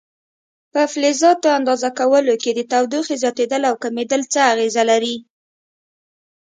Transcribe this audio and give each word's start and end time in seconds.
په 0.73 0.81
فلزاتو 0.91 1.47
اندازه 1.59 1.89
کولو 1.99 2.33
کې 2.41 2.51
د 2.53 2.59
تودوخې 2.71 3.15
زیاتېدل 3.23 3.61
او 3.69 3.75
کمېدل 3.83 4.21
څه 4.33 4.39
اغېزه 4.53 4.83
لري؟ 4.91 5.15